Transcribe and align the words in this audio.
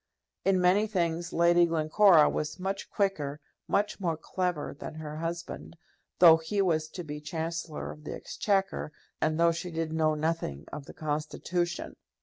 In 0.43 0.59
many 0.59 0.87
things 0.87 1.31
Lady 1.31 1.67
Glencora 1.67 2.27
was 2.27 2.59
much 2.59 2.89
quicker, 2.89 3.39
much 3.67 3.99
more 3.99 4.17
clever, 4.17 4.73
than 4.73 4.95
her 4.95 5.17
husband, 5.17 5.77
though 6.17 6.37
he 6.37 6.59
was 6.59 6.89
to 6.89 7.03
be 7.03 7.21
Chancellor 7.21 7.91
of 7.91 8.03
the 8.05 8.15
Exchequer, 8.15 8.91
and 9.21 9.39
though 9.39 9.51
she 9.51 9.69
did 9.69 9.93
know 9.93 10.15
nothing 10.15 10.65
of 10.73 10.85
the 10.87 10.95
Constitution. 10.95 11.97